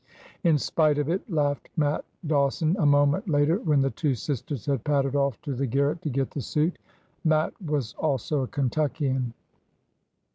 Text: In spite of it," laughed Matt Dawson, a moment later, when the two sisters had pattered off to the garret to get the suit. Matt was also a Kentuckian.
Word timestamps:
In 0.43 0.57
spite 0.57 0.97
of 0.97 1.09
it," 1.09 1.29
laughed 1.29 1.69
Matt 1.77 2.03
Dawson, 2.25 2.75
a 2.79 2.87
moment 2.87 3.29
later, 3.29 3.59
when 3.59 3.81
the 3.81 3.91
two 3.91 4.15
sisters 4.15 4.65
had 4.65 4.83
pattered 4.83 5.15
off 5.15 5.39
to 5.43 5.53
the 5.53 5.67
garret 5.67 6.01
to 6.01 6.09
get 6.09 6.31
the 6.31 6.41
suit. 6.41 6.79
Matt 7.23 7.53
was 7.63 7.93
also 7.99 8.41
a 8.41 8.47
Kentuckian. 8.47 9.35